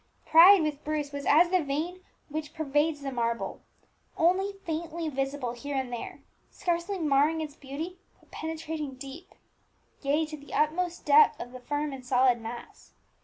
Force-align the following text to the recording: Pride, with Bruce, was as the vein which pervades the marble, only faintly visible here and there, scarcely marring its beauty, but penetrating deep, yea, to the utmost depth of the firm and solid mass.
Pride, 0.25 0.63
with 0.63 0.83
Bruce, 0.83 1.11
was 1.11 1.27
as 1.27 1.49
the 1.51 1.61
vein 1.61 2.03
which 2.27 2.55
pervades 2.55 3.01
the 3.01 3.11
marble, 3.11 3.61
only 4.17 4.53
faintly 4.65 5.09
visible 5.09 5.51
here 5.51 5.75
and 5.77 5.93
there, 5.93 6.23
scarcely 6.49 6.97
marring 6.97 7.39
its 7.39 7.55
beauty, 7.55 7.99
but 8.19 8.31
penetrating 8.31 8.95
deep, 8.95 9.35
yea, 10.01 10.25
to 10.25 10.37
the 10.37 10.55
utmost 10.55 11.05
depth 11.05 11.39
of 11.39 11.51
the 11.51 11.59
firm 11.59 11.93
and 11.93 12.03
solid 12.03 12.41
mass. 12.41 12.93